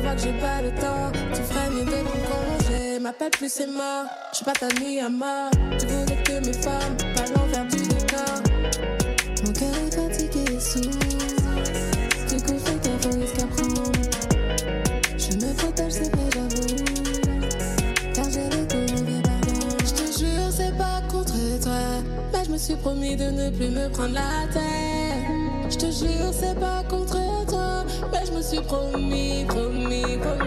vois 0.00 0.14
que 0.14 0.20
j'ai 0.22 0.32
pas 0.38 0.62
le 0.62 0.70
temps, 0.70 1.10
tu 1.34 1.42
ferais 1.42 1.68
mieux 1.70 1.84
de 1.84 1.90
prendre 1.90 2.28
congé. 2.30 3.00
M'appelle 3.00 3.30
plus, 3.30 3.52
c'est 3.52 3.66
mort. 3.66 4.06
Je 4.30 4.36
suis 4.36 4.44
pas 4.44 4.52
ta 4.52 4.68
nuit 4.68 5.00
à 5.00 5.08
mort. 5.08 5.50
Tu 5.80 5.86
voudrais 5.86 6.22
que 6.22 6.46
mes 6.46 6.52
femmes 6.52 6.96
parlent 7.16 7.32
l'envers 7.34 7.66
du 7.66 7.82
décor. 7.88 8.40
Mon 9.44 9.52
cœur 9.52 9.74
est 9.84 9.94
fatigué 9.96 10.44
et 10.54 10.60
sourd. 10.60 10.92
Du 12.28 12.36
coup, 12.40 12.56
fais 12.64 12.78
gaffe 12.84 13.06
au 13.06 13.18
risque 13.18 13.42
à 13.42 13.46
prendre. 13.46 13.92
Je 15.18 15.44
me 15.44 15.52
protège, 15.54 15.92
c'est 15.92 16.14
vrai, 16.14 16.30
j'avoue. 16.32 16.76
Car 18.14 18.26
j'ai 18.30 18.48
le 18.48 18.64
goût 18.64 18.92
mauvais. 18.94 19.22
Je 19.84 19.92
te 19.92 20.18
jure, 20.20 20.52
c'est 20.52 20.76
pas 20.78 21.02
contre 21.10 21.34
toi. 21.60 21.82
Mais 22.32 22.44
je 22.44 22.50
me 22.52 22.58
suis 22.58 22.76
promis 22.76 23.16
de 23.16 23.24
ne 23.24 23.50
plus 23.50 23.70
me 23.70 23.88
prendre 23.88 24.14
la 24.14 24.46
tête. 24.52 25.68
Je 25.68 25.78
te 25.78 25.86
jure, 25.86 26.32
c'est 26.32 26.58
pas 26.60 26.84
contre 26.88 27.18
toi. 27.48 27.53
Mais 28.12 28.26
je 28.26 28.32
me 28.32 28.42
suis 28.42 28.60
promis, 28.60 29.44
promis, 29.46 30.18
promis. 30.18 30.43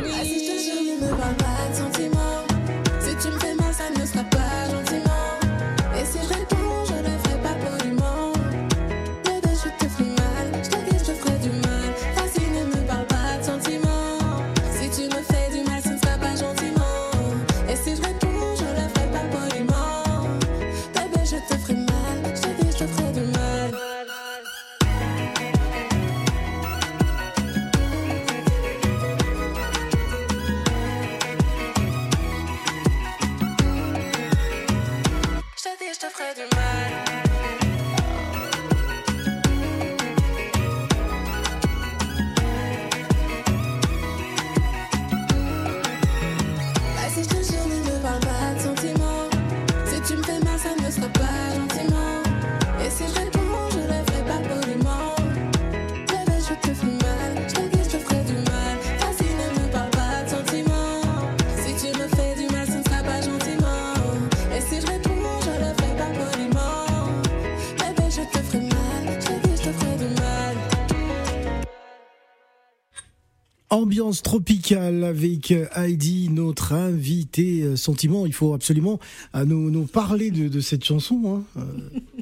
Ambiance 73.69 74.21
tropicale 74.21 75.03
avec 75.03 75.53
Heidi, 75.75 76.29
notre 76.29 76.73
invité 76.73 77.63
euh, 77.63 77.75
sentiment. 77.75 78.25
Il 78.25 78.33
faut 78.33 78.53
absolument 78.53 78.99
euh, 79.35 79.43
nous, 79.43 79.69
nous 79.69 79.85
parler 79.85 80.31
de, 80.31 80.47
de 80.47 80.59
cette 80.61 80.85
chanson. 80.85 81.43
Hein. 81.57 81.61
Euh, 81.61 81.99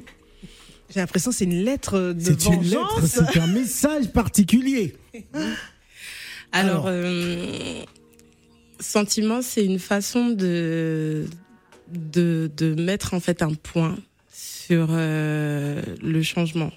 J'ai 0.90 1.00
l'impression 1.00 1.30
que 1.30 1.36
c'est 1.36 1.44
une 1.44 1.64
lettre 1.64 2.12
de 2.12 2.20
C'est 2.20 2.46
une 2.46 2.62
lettre, 2.62 3.06
c'est 3.06 3.38
un 3.38 3.46
message 3.48 4.12
particulier. 4.12 4.96
Alors. 6.52 6.86
Alors, 6.86 6.86
euh, 6.88 7.82
sentiment, 8.80 9.42
c'est 9.42 9.64
une 9.64 9.78
façon 9.78 10.30
de, 10.30 11.26
de, 11.92 12.50
de 12.56 12.74
mettre 12.74 13.14
en 13.14 13.20
fait 13.20 13.42
un 13.42 13.54
point 13.54 13.96
sur 14.32 14.88
euh, 14.90 15.82
le 16.02 16.22
changement, 16.22 16.70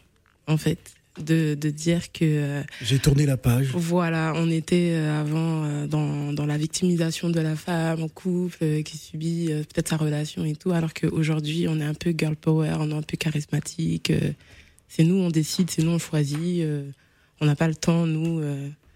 en 0.47 0.57
fait. 0.57 0.79
De, 1.19 1.53
de 1.53 1.69
dire 1.69 2.11
que 2.11 2.23
euh, 2.23 2.63
J'ai 2.81 2.99
tourné 2.99 3.25
la 3.25 3.35
page. 3.35 3.71
voilà, 3.73 4.33
on 4.35 4.49
était 4.49 4.91
euh, 4.93 5.19
avant 5.19 5.65
euh, 5.65 5.85
dans, 5.85 6.31
dans 6.31 6.45
la 6.45 6.57
victimisation 6.57 7.29
de 7.29 7.39
la 7.41 7.55
femme 7.55 8.03
en 8.03 8.07
couple 8.07 8.83
qui 8.83 8.97
subit 8.97 9.47
peut-être 9.47 9.89
sa 9.89 9.97
relation 9.97 10.45
et 10.45 10.55
tout, 10.55 10.71
alors 10.71 10.93
qu'aujourd'hui 10.93 11.67
on 11.67 11.79
est 11.79 11.85
un 11.85 11.93
peu 11.93 12.13
girl 12.17 12.35
power, 12.35 12.75
on 12.79 12.89
est 12.91 12.93
un 12.93 13.01
peu 13.01 13.17
charismatique. 13.17 14.13
c'est 14.87 15.03
nous 15.03 15.15
on 15.15 15.29
décide, 15.29 15.69
c'est 15.69 15.83
nous 15.83 15.91
on 15.91 15.99
choisit. 15.99 16.63
on 17.41 17.45
n'a 17.45 17.55
pas 17.55 17.67
le 17.67 17.75
temps, 17.75 18.05
nous. 18.05 18.41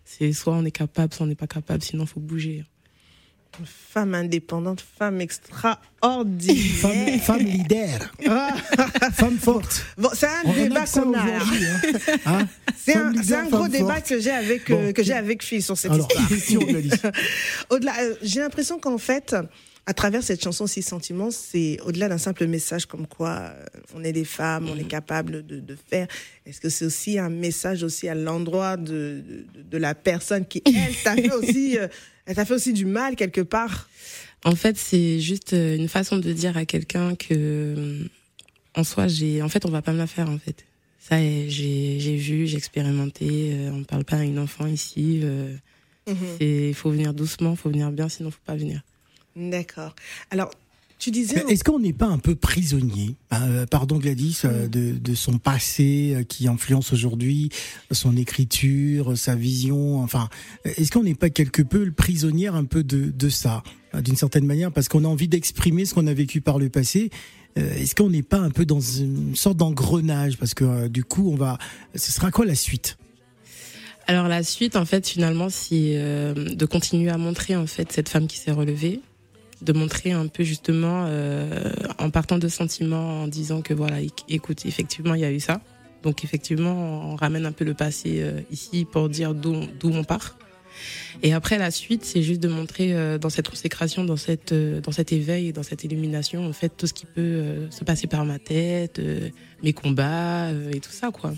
c'est 0.05 0.31
soit 0.31 0.53
on 0.53 0.63
est 0.63 0.71
capable, 0.71 1.13
soit 1.13 1.25
on 1.25 1.29
n'est 1.29 1.35
pas 1.35 1.47
capable, 1.47 1.83
sinon 1.83 2.05
faut 2.05 2.21
bouger. 2.21 2.63
Femme 3.91 4.15
indépendante, 4.15 4.83
femme 4.97 5.21
extraordinaire. 5.21 6.55
Femme, 6.81 7.19
femme 7.19 7.39
leader, 7.45 8.11
femme 9.13 9.37
forte. 9.37 9.85
bon, 9.97 10.09
c'est 10.13 10.25
un 10.25 10.41
On 10.45 10.53
débat 10.53 10.85
que 10.85 10.99
qu'on 10.99 11.13
a. 11.13 11.19
hein. 11.19 11.39
Hein? 12.25 12.47
C'est 12.75 12.95
un, 12.95 13.11
gros 13.49 13.67
débat 13.67 13.93
forte. 13.95 14.07
que 14.09 14.19
j'ai 14.19 14.31
avec 14.31 14.69
euh, 14.71 14.87
Bon. 14.87 14.93
que 14.93 15.03
j'ai 15.03 15.13
avec 15.13 15.43
Phil 15.43 15.61
sur 15.61 15.77
cette 15.77 15.91
Alors, 15.91 16.07
histoire. 16.31 16.63
Au-delà, 17.69 17.93
euh, 18.01 18.15
j'ai 18.23 18.39
l'impression 18.39 18.79
qu'en 18.79 18.97
fait, 18.97 19.35
à 19.85 19.93
travers 19.93 20.23
cette 20.23 20.41
chanson 20.41 20.65
Six 20.65 20.83
Sentiments, 20.83 21.31
c'est 21.31 21.77
au-delà 21.81 22.07
d'un 22.07 22.17
simple 22.17 22.47
message 22.47 22.85
comme 22.85 23.05
quoi 23.05 23.39
euh, 23.41 23.65
on 23.93 24.03
est 24.03 24.13
des 24.13 24.23
femmes, 24.23 24.69
on 24.69 24.77
est 24.77 24.87
capable 24.87 25.45
de, 25.45 25.59
de 25.59 25.75
faire. 25.75 26.07
Est-ce 26.45 26.61
que 26.61 26.69
c'est 26.69 26.85
aussi 26.85 27.19
un 27.19 27.29
message 27.29 27.83
aussi 27.83 28.07
à 28.07 28.15
l'endroit 28.15 28.77
de, 28.77 29.21
de, 29.53 29.61
de 29.61 29.77
la 29.77 29.93
personne 29.93 30.45
qui 30.45 30.61
elle 30.65 30.95
t'a 31.03 31.15
fait 31.15 31.31
aussi, 31.33 31.77
euh, 31.77 31.87
elle 32.25 32.35
t'a 32.35 32.45
fait 32.45 32.53
aussi 32.53 32.71
du 32.71 32.85
mal 32.85 33.15
quelque 33.15 33.41
part? 33.41 33.89
En 34.45 34.55
fait, 34.55 34.77
c'est 34.77 35.19
juste 35.19 35.53
euh, 35.53 35.75
une 35.75 35.89
façon 35.89 36.17
de 36.17 36.31
dire 36.31 36.55
à 36.55 36.65
quelqu'un 36.65 37.15
que, 37.15 38.07
en 38.75 38.85
soi, 38.85 39.07
j'ai, 39.07 39.41
en 39.41 39.49
fait, 39.49 39.65
on 39.65 39.69
va 39.69 39.81
pas 39.81 39.91
me 39.91 39.97
la 39.97 40.07
faire, 40.07 40.29
en 40.29 40.37
fait. 40.37 40.65
Ça, 40.99 41.17
j'ai, 41.19 41.99
j'ai 41.99 42.15
vu, 42.15 42.47
j'ai 42.47 42.55
expérimenté. 42.55 43.53
on 43.73 43.83
parle 43.83 44.05
pas 44.05 44.17
à 44.17 44.23
une 44.23 44.39
enfant 44.39 44.65
ici. 44.65 45.21
c'est, 46.07 46.69
il 46.69 46.73
faut 46.73 46.91
venir 46.91 47.13
doucement, 47.13 47.57
faut 47.57 47.69
venir 47.69 47.91
bien, 47.91 48.07
sinon 48.07 48.31
faut 48.31 48.39
pas 48.45 48.55
venir. 48.55 48.81
D'accord. 49.35 49.95
Alors, 50.31 50.51
tu 50.99 51.11
disais. 51.11 51.43
Est-ce 51.49 51.63
qu'on 51.63 51.79
n'est 51.79 51.93
pas 51.93 52.05
un 52.05 52.17
peu 52.17 52.35
prisonnier, 52.35 53.15
euh, 53.33 53.65
pardon 53.65 53.97
Gladys, 53.97 54.41
euh, 54.45 54.67
de, 54.67 54.97
de 54.97 55.15
son 55.15 55.37
passé 55.37 56.13
euh, 56.15 56.23
qui 56.23 56.47
influence 56.47 56.93
aujourd'hui 56.93 57.49
son 57.91 58.15
écriture, 58.15 59.17
sa 59.17 59.35
vision 59.35 60.01
Enfin, 60.01 60.29
est-ce 60.63 60.91
qu'on 60.91 61.03
n'est 61.03 61.15
pas 61.15 61.29
quelque 61.29 61.61
peu 61.61 61.83
le 61.83 61.91
prisonnier 61.91 62.47
un 62.47 62.63
peu 62.63 62.83
de, 62.83 63.11
de 63.11 63.29
ça, 63.29 63.63
euh, 63.95 64.01
d'une 64.01 64.15
certaine 64.15 64.45
manière, 64.45 64.71
parce 64.71 64.87
qu'on 64.87 65.03
a 65.03 65.07
envie 65.07 65.27
d'exprimer 65.27 65.85
ce 65.85 65.93
qu'on 65.93 66.07
a 66.07 66.13
vécu 66.13 66.39
par 66.39 66.57
le 66.57 66.69
passé 66.69 67.09
Est-ce 67.57 67.95
qu'on 67.95 68.09
n'est 68.09 68.23
pas 68.23 68.39
un 68.39 68.51
peu 68.51 68.65
dans 68.65 68.79
une 68.79 69.35
sorte 69.35 69.57
d'engrenage 69.57 70.37
Parce 70.37 70.53
que 70.53 70.87
du 70.87 71.03
coup, 71.03 71.29
on 71.29 71.35
va. 71.35 71.57
Ce 71.95 72.11
sera 72.11 72.31
quoi 72.31 72.45
la 72.45 72.55
suite? 72.55 72.97
Alors 74.07 74.27
la 74.27 74.43
suite, 74.43 74.75
en 74.75 74.85
fait, 74.85 75.07
finalement, 75.07 75.49
c'est 75.49 75.93
euh, 75.95 76.33
de 76.33 76.65
continuer 76.65 77.09
à 77.09 77.17
montrer 77.17 77.55
en 77.55 77.67
fait 77.67 77.91
cette 77.91 78.09
femme 78.09 78.27
qui 78.27 78.37
s'est 78.37 78.51
relevée, 78.51 78.99
de 79.63 79.73
montrer 79.73 80.11
un 80.11 80.27
peu 80.27 80.43
justement 80.43 81.05
euh, 81.07 81.71
en 81.97 82.09
partant 82.09 82.37
de 82.37 82.47
sentiments, 82.47 83.23
en 83.23 83.27
disant 83.27 83.61
que 83.61 83.73
voilà, 83.73 84.01
éc- 84.01 84.25
écoute, 84.29 84.65
effectivement, 84.65 85.13
il 85.15 85.21
y 85.21 85.25
a 85.25 85.31
eu 85.31 85.39
ça. 85.39 85.61
Donc 86.03 86.23
effectivement, 86.25 87.11
on 87.11 87.15
ramène 87.15 87.45
un 87.45 87.53
peu 87.53 87.63
le 87.63 87.73
passé 87.73 88.17
euh, 88.17 88.41
ici 88.51 88.85
pour 88.85 89.07
dire 89.09 89.33
d'où 89.33 89.55
d'où 89.79 89.89
on 89.93 90.03
part. 90.03 90.37
Et 91.21 91.33
après 91.33 91.57
la 91.57 91.71
suite, 91.71 92.03
c'est 92.03 92.23
juste 92.23 92.41
de 92.41 92.49
montrer 92.49 92.93
euh, 92.93 93.17
dans 93.17 93.29
cette 93.29 93.47
consécration, 93.47 94.03
dans 94.03 94.17
cette 94.17 94.51
euh, 94.51 94.81
dans 94.81 94.91
cet 94.91 95.13
éveil, 95.13 95.53
dans 95.53 95.63
cette 95.63 95.83
illumination, 95.83 96.45
en 96.45 96.51
fait, 96.53 96.69
tout 96.75 96.87
ce 96.87 96.93
qui 96.93 97.05
peut 97.05 97.21
euh, 97.21 97.71
se 97.71 97.83
passer 97.85 98.07
par 98.07 98.25
ma 98.25 98.39
tête, 98.39 98.99
euh, 98.99 99.29
mes 99.63 99.71
combats 99.71 100.49
et 100.73 100.79
tout 100.81 100.91
ça, 100.91 101.11
quoi. 101.11 101.31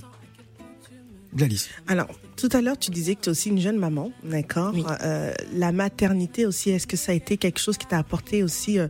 Gladys. 1.36 1.68
Alors, 1.88 2.08
tout 2.38 2.50
à 2.54 2.62
l'heure, 2.62 2.78
tu 2.78 2.92
disais 2.92 3.16
que 3.16 3.22
tu 3.22 3.30
es 3.30 3.32
aussi 3.32 3.50
une 3.50 3.60
jeune 3.60 3.78
maman, 3.78 4.12
d'accord? 4.24 4.72
Oui. 4.74 4.84
Euh, 5.02 5.34
La 5.54 5.72
maternité 5.72 6.46
aussi, 6.46 6.70
est-ce 6.70 6.88
que 6.88 6.98
ça 6.98 7.12
a 7.12 7.16
été 7.16 7.38
quelque 7.38 7.60
chose 7.60 7.78
qui 7.78 7.86
t'a 7.88 7.98
apporté 7.98 8.44
aussi 8.44 8.80
euh, 8.80 8.88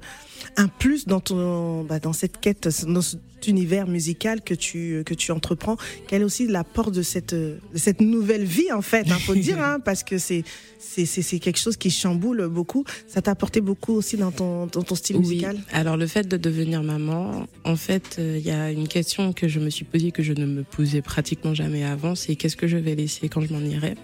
un 0.57 0.67
plus 0.67 1.05
dans 1.05 1.19
ton, 1.19 1.83
bah, 1.83 1.99
dans 1.99 2.13
cette 2.13 2.39
quête, 2.39 2.67
dans 2.87 3.01
cet 3.01 3.19
univers 3.47 3.85
musical 3.87 4.41
que 4.41 4.53
tu 4.55 5.03
que 5.05 5.13
tu 5.13 5.31
entreprends? 5.31 5.77
Quel 6.07 6.21
est 6.21 6.25
aussi 6.25 6.47
l'apport 6.47 6.91
de 6.91 7.01
cette 7.03 7.33
de 7.35 7.59
cette 7.75 8.01
nouvelle 8.01 8.43
vie 8.43 8.71
en 8.71 8.81
fait 8.81 9.05
Il 9.07 9.13
faut 9.13 9.33
le 9.33 9.39
dire, 9.39 9.61
hein, 9.61 9.79
parce 9.79 10.03
que 10.03 10.17
c'est 10.17 10.43
c'est 10.79 11.05
c'est 11.05 11.21
c'est 11.21 11.39
quelque 11.39 11.59
chose 11.59 11.77
qui 11.77 11.89
chamboule 11.91 12.47
beaucoup. 12.47 12.83
Ça 13.07 13.21
t'a 13.21 13.31
apporté 13.31 13.61
beaucoup 13.61 13.93
aussi 13.93 14.17
dans 14.17 14.31
ton 14.31 14.65
dans 14.67 14.81
ton 14.83 14.95
style 14.95 15.19
musical? 15.19 15.57
Alors 15.71 15.97
le 15.97 16.07
fait 16.07 16.27
de 16.27 16.37
devenir 16.37 16.81
maman, 16.83 17.45
en 17.63 17.75
fait, 17.75 18.17
euh, 18.19 18.37
il 18.39 18.45
y 18.45 18.51
a 18.51 18.71
une 18.71 18.87
question 18.87 19.33
que 19.33 19.47
je 19.47 19.59
me 19.59 19.69
suis 19.69 19.85
posée 19.85 20.11
que 20.11 20.23
je 20.23 20.33
ne 20.33 20.45
me 20.45 20.63
posais 20.63 21.01
pratiquement 21.01 21.53
jamais 21.53 21.83
avant, 21.83 22.15
c'est 22.15 22.34
qu'est-ce 22.35 22.57
que 22.57 22.67
je 22.67 22.77
vais 22.77 22.95
laisser 22.95 23.29
quand 23.29 23.41
je 23.41 23.53
m'en 23.53 23.59
irai 23.61 23.95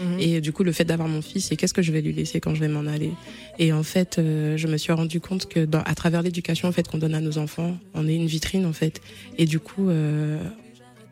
Mhm. 0.00 0.18
Et 0.20 0.40
du 0.40 0.52
coup, 0.52 0.64
le 0.64 0.72
fait 0.72 0.84
d'avoir 0.84 1.08
mon 1.08 1.22
fils, 1.22 1.46
c'est 1.46 1.56
qu'est-ce 1.56 1.74
que 1.74 1.82
je 1.82 1.92
vais 1.92 2.00
lui 2.00 2.12
laisser 2.12 2.40
quand 2.40 2.54
je 2.54 2.60
vais 2.60 2.68
m'en 2.68 2.86
aller 2.86 3.10
Et 3.58 3.72
en 3.72 3.82
fait, 3.82 4.18
euh, 4.18 4.56
je 4.56 4.66
me 4.68 4.76
suis 4.76 4.92
rendu 4.92 5.20
compte 5.20 5.46
que 5.46 5.64
dans, 5.64 5.82
à 5.82 5.94
travers 5.94 6.22
l'éducation 6.22 6.68
en 6.68 6.72
fait 6.72 6.88
qu'on 6.88 6.98
donne 6.98 7.14
à 7.14 7.20
nos 7.20 7.38
enfants, 7.38 7.76
on 7.94 8.08
est 8.08 8.16
une 8.16 8.26
vitrine 8.26 8.66
en 8.66 8.72
fait. 8.72 9.00
Et 9.38 9.46
du 9.46 9.60
coup, 9.60 9.88
euh, 9.88 10.42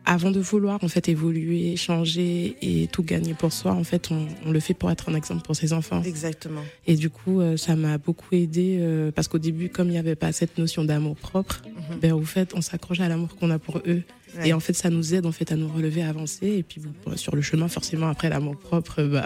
avant 0.05 0.31
de 0.31 0.39
vouloir 0.39 0.83
en 0.83 0.87
fait 0.87 1.09
évoluer, 1.09 1.75
changer 1.77 2.55
et 2.61 2.87
tout 2.91 3.03
gagner 3.03 3.33
pour 3.35 3.53
soi, 3.53 3.71
en 3.73 3.83
fait, 3.83 4.09
on, 4.11 4.25
on 4.45 4.51
le 4.51 4.59
fait 4.59 4.73
pour 4.73 4.89
être 4.91 5.09
un 5.09 5.15
exemple 5.15 5.43
pour 5.43 5.55
ses 5.55 5.73
enfants. 5.73 6.01
Exactement. 6.03 6.61
Et 6.87 6.95
du 6.95 7.09
coup, 7.09 7.39
euh, 7.39 7.55
ça 7.57 7.75
m'a 7.75 7.97
beaucoup 7.99 8.33
aidé 8.35 8.77
euh, 8.79 9.11
parce 9.11 9.27
qu'au 9.27 9.37
début, 9.37 9.69
comme 9.69 9.87
il 9.87 9.91
n'y 9.91 9.97
avait 9.99 10.15
pas 10.15 10.31
cette 10.31 10.57
notion 10.57 10.83
d'amour 10.83 11.15
propre, 11.15 11.61
Mhm. 11.65 11.99
ben 12.01 12.13
au 12.13 12.23
fait, 12.23 12.53
on 12.55 12.61
s'accroche 12.61 12.99
à 12.99 13.07
l'amour 13.07 13.35
qu'on 13.37 13.49
a 13.51 13.59
pour 13.59 13.77
eux. 13.85 14.01
Ouais. 14.37 14.49
Et 14.49 14.53
en 14.53 14.59
fait, 14.61 14.73
ça 14.73 14.89
nous 14.89 15.13
aide 15.13 15.25
en 15.25 15.31
fait 15.33 15.51
à 15.51 15.55
nous 15.55 15.67
relever, 15.67 16.01
à 16.03 16.09
avancer. 16.09 16.47
Et 16.47 16.63
puis 16.63 16.79
bon, 16.81 17.17
sur 17.17 17.35
le 17.35 17.41
chemin, 17.41 17.67
forcément, 17.67 18.07
après 18.07 18.29
l'amour 18.29 18.55
propre, 18.57 19.03
bah 19.03 19.25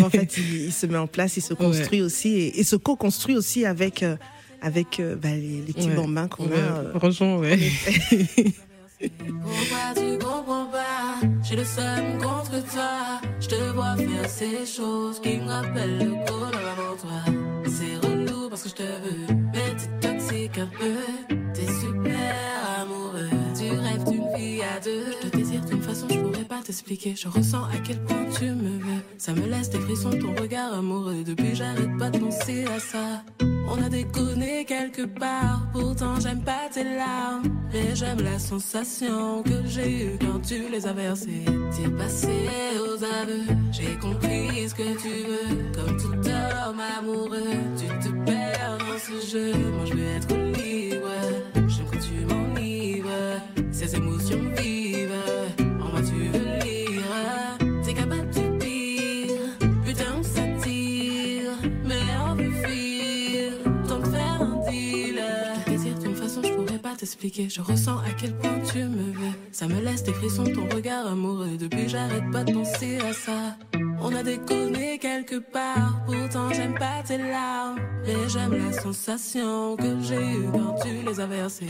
en 0.00 0.08
fait, 0.08 0.36
il, 0.38 0.66
il 0.66 0.72
se 0.72 0.86
met 0.86 0.96
en 0.98 1.08
place, 1.08 1.36
il 1.36 1.40
se 1.42 1.52
construit 1.66 2.00
aussi 2.00 2.28
et, 2.28 2.60
et 2.60 2.64
se 2.64 2.76
co-construit 2.76 3.36
aussi 3.36 3.64
avec 3.66 4.02
euh, 4.02 4.16
avec 4.62 5.00
euh, 5.00 5.16
bah, 5.16 5.30
les, 5.34 5.60
les 5.66 5.72
petits 5.72 5.88
Ouais. 5.88 5.94
bambins 5.96 6.28
qu'on 6.28 6.44
ouais, 6.46 6.54
a. 6.54 6.76
euh. 6.78 6.98
franchement, 6.98 7.36
ouais. 7.38 7.58
Pourquoi 8.98 9.94
tu 9.94 10.18
comprends 10.18 10.66
pas? 10.66 11.20
J'ai 11.42 11.56
le 11.56 11.64
seum 11.64 12.18
contre 12.22 12.64
toi. 12.72 13.20
Je 13.40 13.48
te 13.48 13.72
vois 13.74 13.96
faire 13.96 14.28
ces 14.28 14.64
choses 14.66 15.20
qui 15.20 15.36
me 15.38 15.48
rappellent 15.48 15.98
le 15.98 16.12
coup 16.26 16.44
avant 16.44 16.96
toi. 16.96 17.32
C'est 17.66 18.06
relou 18.06 18.48
parce 18.48 18.62
que 18.62 18.68
je 18.70 18.74
te 18.74 18.82
veux, 18.82 19.34
mais 19.52 19.74
t'es 19.76 20.08
toxique 20.08 20.58
un 20.58 20.66
peu. 20.66 21.36
T'es 21.52 21.66
super 21.66 22.34
amoureux. 22.80 23.28
Tu 23.54 23.70
rêves 23.70 24.04
d'une 24.04 24.34
vie 24.36 24.62
à 24.62 24.80
deux. 24.80 25.12
Je 25.22 25.28
te 25.28 25.36
désire 25.36 25.64
d'une 25.64 25.82
façon, 25.82 26.06
je 26.08 26.18
pourrais 26.18 26.44
pas 26.44 26.62
t'expliquer. 26.64 27.14
Je 27.16 27.28
ressens 27.28 27.64
à 27.64 27.76
quel 27.84 28.02
point 28.04 28.26
tu 28.38 28.44
me 28.46 28.78
veux. 28.78 29.02
Ça 29.18 29.32
me 29.34 29.46
laisse 29.46 29.70
des 29.70 29.80
frissons, 29.80 30.10
ton 30.10 30.34
regard 30.40 30.72
amoureux. 30.72 31.22
Depuis, 31.24 31.54
j'arrête 31.54 31.96
pas 31.98 32.10
de 32.10 32.18
penser 32.18 32.64
à 32.64 32.80
ça. 32.80 33.22
On 33.68 33.82
a 33.82 33.88
déconné 33.88 34.64
quelque 34.64 35.06
part, 35.06 35.66
pourtant 35.72 36.18
j'aime 36.20 36.42
pas 36.42 36.68
tes 36.72 36.84
larmes. 36.84 37.42
Mais 37.72 37.94
j'aime 37.94 38.22
la 38.22 38.38
sensation 38.38 39.42
que 39.42 39.66
j'ai 39.66 40.06
eue 40.06 40.18
quand 40.20 40.40
tu 40.40 40.68
les 40.70 40.86
as 40.86 40.92
versées. 40.92 41.44
T'es 41.76 41.88
passé 41.90 42.48
aux 42.80 43.02
aveux, 43.02 43.56
j'ai 43.72 43.96
compris 43.98 44.68
ce 44.68 44.74
que 44.74 44.96
tu 45.02 45.08
veux. 45.08 45.72
Comme 45.74 45.96
tout 45.96 46.28
homme 46.28 46.80
amoureux, 46.98 47.56
tu 47.76 47.86
te 48.08 48.14
perds 48.24 48.78
dans 48.78 48.98
ce 48.98 49.26
jeu. 49.30 49.52
Moi 49.52 49.84
je 49.86 49.94
veux 49.94 50.10
être 50.16 50.34
libre, 50.34 51.08
j'aime 51.54 51.86
quand 51.90 51.98
tu 51.98 52.24
m'enivres. 52.24 53.08
Ces 53.72 53.94
émotions 53.96 54.40
vives, 54.56 55.12
Je 67.34 67.60
ressens 67.60 67.98
à 67.98 68.12
quel 68.16 68.36
point 68.36 68.60
tu 68.72 68.78
me 68.78 69.12
veux. 69.12 69.32
Ça 69.50 69.66
me 69.66 69.80
laisse 69.80 70.04
des 70.04 70.12
frissons, 70.12 70.44
ton 70.44 70.68
regard 70.74 71.06
amoureux. 71.08 71.56
Depuis, 71.58 71.88
j'arrête 71.88 72.30
pas 72.30 72.44
de 72.44 72.52
penser 72.52 72.98
à 72.98 73.12
ça. 73.12 73.56
On 74.08 74.14
a 74.14 74.22
déconné 74.22 74.98
quelque 75.00 75.40
part, 75.40 76.04
pourtant 76.06 76.52
j'aime 76.52 76.74
pas 76.78 77.02
tes 77.04 77.18
larmes. 77.18 77.80
Mais 78.06 78.14
j'aime 78.28 78.52
la 78.52 78.72
sensation 78.72 79.76
que 79.76 80.00
j'ai 80.00 80.14
eue 80.14 80.46
quand 80.52 80.76
tu 80.80 81.04
les 81.04 81.18
as 81.18 81.26
versées. 81.26 81.66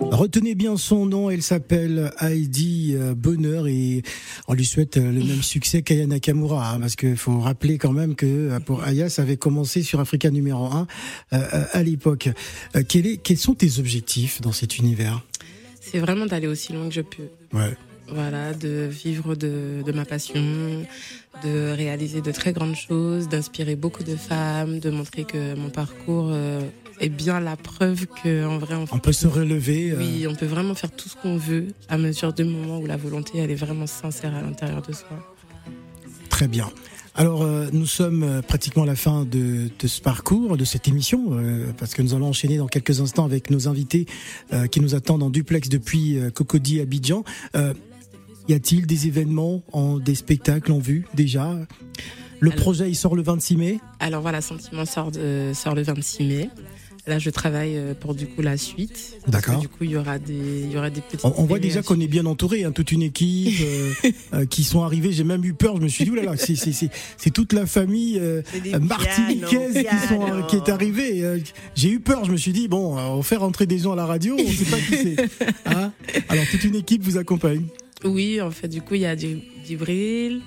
Retenez 0.00 0.54
bien 0.54 0.76
son 0.76 1.06
nom, 1.06 1.28
elle 1.28 1.42
s'appelle 1.42 2.12
Heidi 2.20 2.94
euh, 2.94 3.16
Bonheur 3.16 3.66
et 3.66 4.02
on 4.46 4.54
lui 4.54 4.64
souhaite 4.64 4.96
euh, 4.96 5.10
le 5.10 5.24
même 5.24 5.42
succès 5.42 5.82
qu'Aya 5.82 6.06
Nakamura, 6.06 6.74
hein, 6.74 6.78
parce 6.80 6.94
qu'il 6.94 7.16
faut 7.16 7.40
rappeler 7.40 7.78
quand 7.78 7.92
même 7.92 8.14
que 8.14 8.26
euh, 8.26 8.60
pour 8.60 8.84
Aya, 8.84 9.10
ça 9.10 9.22
avait 9.22 9.36
commencé 9.36 9.82
sur 9.82 9.98
Africa 9.98 10.30
numéro 10.30 10.66
1 10.66 10.86
à 11.32 11.82
l'époque. 11.82 12.28
Quel 12.88 13.08
est, 13.08 13.16
quels 13.16 13.38
sont 13.38 13.54
tes 13.54 13.80
objectifs 13.80 14.40
dans 14.40 14.52
cet 14.52 14.78
univers? 14.78 15.20
C'est 15.80 15.98
vraiment 15.98 16.26
d'aller 16.26 16.46
aussi 16.46 16.72
loin 16.72 16.86
que 16.88 16.94
je 16.94 17.00
peux. 17.00 17.28
Ouais. 17.52 17.76
Voilà, 18.12 18.54
de 18.54 18.88
vivre 18.90 19.34
de, 19.34 19.82
de 19.86 19.92
ma 19.92 20.04
passion, 20.04 20.84
de 21.44 21.72
réaliser 21.72 22.20
de 22.20 22.32
très 22.32 22.52
grandes 22.52 22.74
choses, 22.74 23.28
d'inspirer 23.28 23.76
beaucoup 23.76 24.02
de 24.02 24.16
femmes, 24.16 24.80
de 24.80 24.90
montrer 24.90 25.24
que 25.24 25.54
mon 25.54 25.70
parcours 25.70 26.28
euh, 26.30 26.60
est 27.00 27.08
bien 27.08 27.38
la 27.40 27.56
preuve 27.56 28.06
que 28.22 28.44
en 28.44 28.58
vrai 28.58 28.74
on, 28.74 28.84
On 28.92 28.98
peut 28.98 29.12
se 29.12 29.26
relever. 29.26 29.92
euh, 29.92 29.96
oui, 29.98 30.26
on 30.28 30.34
peut 30.34 30.46
vraiment 30.46 30.74
faire 30.74 30.90
tout 30.90 31.08
ce 31.08 31.16
qu'on 31.16 31.36
veut 31.36 31.68
à 31.88 31.98
mesure 31.98 32.32
du 32.32 32.44
moment 32.44 32.78
où 32.78 32.86
la 32.86 32.96
volonté 32.96 33.38
elle 33.38 33.50
est 33.50 33.54
vraiment 33.54 33.86
sincère 33.86 34.34
à 34.34 34.42
l'intérieur 34.42 34.82
de 34.82 34.92
soi. 34.92 35.08
Très 36.28 36.48
bien. 36.48 36.68
Alors, 37.16 37.42
euh, 37.42 37.66
nous 37.72 37.86
sommes 37.86 38.40
pratiquement 38.46 38.84
à 38.84 38.86
la 38.86 38.94
fin 38.94 39.24
de, 39.24 39.68
de 39.78 39.86
ce 39.88 40.00
parcours, 40.00 40.56
de 40.56 40.64
cette 40.64 40.86
émission, 40.86 41.32
euh, 41.32 41.66
parce 41.76 41.92
que 41.92 42.02
nous 42.02 42.14
allons 42.14 42.28
enchaîner 42.28 42.56
dans 42.56 42.68
quelques 42.68 43.00
instants 43.00 43.24
avec 43.24 43.50
nos 43.50 43.66
invités 43.66 44.06
euh, 44.52 44.68
qui 44.68 44.80
nous 44.80 44.94
attendent 44.94 45.24
en 45.24 45.28
duplex 45.28 45.68
depuis 45.68 46.18
Cocody 46.34 46.80
Abidjan. 46.80 47.24
Y 48.48 48.54
a-t-il 48.54 48.86
des 48.86 49.06
événements, 49.06 49.62
en, 49.72 49.98
des 49.98 50.14
spectacles 50.14 50.72
en 50.72 50.78
vue 50.78 51.06
déjà? 51.14 51.56
Le 52.40 52.50
Alors- 52.50 52.62
projet, 52.62 52.88
il 52.90 52.94
sort 52.96 53.14
le 53.14 53.22
26 53.22 53.56
mai? 53.56 53.80
Alors 54.00 54.22
voilà, 54.22 54.40
Sentiment 54.40 54.84
sort, 54.86 55.10
de- 55.12 55.52
sort 55.54 55.74
le 55.74 55.82
26 55.82 56.24
mai. 56.24 56.50
Là, 57.06 57.18
je 57.18 57.30
travaille 57.30 57.76
euh, 57.78 57.94
pour 57.94 58.14
du 58.14 58.26
coup 58.26 58.42
la 58.42 58.56
suite. 58.58 59.18
D'accord. 59.26 59.58
Du 59.58 59.68
coup, 59.68 59.84
il 59.84 59.90
y 59.90 59.96
aura 59.96 60.18
des, 60.18 60.34
il 60.64 60.70
y 60.70 60.76
aura 60.76 60.90
des 60.90 61.00
petites. 61.00 61.24
On, 61.24 61.32
on 61.38 61.44
voit 61.44 61.58
déjà 61.58 61.82
qu'on 61.82 61.98
est 61.98 62.06
bien 62.06 62.26
entouré, 62.26 62.62
hein, 62.64 62.72
toute 62.72 62.92
une 62.92 63.02
équipe 63.02 63.54
euh, 63.62 63.92
euh, 64.34 64.46
qui 64.46 64.62
sont 64.64 64.82
arrivés. 64.82 65.10
J'ai 65.10 65.24
même 65.24 65.42
eu 65.44 65.54
peur. 65.54 65.76
Je 65.78 65.82
me 65.82 65.88
suis 65.88 66.04
dit, 66.04 66.10
oulala, 66.10 66.36
c'est 66.36 66.56
c'est 66.56 66.72
c'est 67.16 67.30
toute 67.30 67.52
la 67.54 67.64
famille 67.66 68.18
euh, 68.20 68.42
qui, 68.52 68.70
sont, 70.08 70.42
qui 70.48 70.56
est 70.56 70.68
arrivée. 70.68 71.42
J'ai 71.74 71.90
eu 71.90 72.00
peur. 72.00 72.26
Je 72.26 72.32
me 72.32 72.36
suis 72.36 72.52
dit, 72.52 72.68
bon, 72.68 72.96
on 72.98 73.22
fait 73.22 73.36
rentrer 73.36 73.64
des 73.66 73.78
gens 73.78 73.92
à 73.92 73.96
la 73.96 74.06
radio. 74.06 74.36
On 74.38 74.52
sait 74.52 74.64
pas 74.66 74.76
qui 74.78 74.96
c'est. 74.96 75.16
Hein? 75.66 75.92
Alors 76.28 76.44
toute 76.50 76.64
une 76.64 76.74
équipe 76.76 77.02
vous 77.02 77.16
accompagne. 77.16 77.64
Oui, 78.04 78.40
en 78.40 78.50
fait, 78.50 78.68
du 78.68 78.80
coup, 78.82 78.94
il 78.94 79.02
y 79.02 79.06
a 79.06 79.16
Djibril, 79.16 80.40